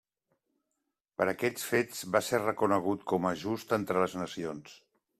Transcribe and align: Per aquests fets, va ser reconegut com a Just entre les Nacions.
Per 1.19 1.27
aquests 1.33 1.67
fets, 1.73 2.01
va 2.17 2.23
ser 2.31 2.41
reconegut 2.41 3.07
com 3.15 3.31
a 3.33 3.37
Just 3.45 3.81
entre 3.81 4.07
les 4.07 4.21
Nacions. 4.23 4.79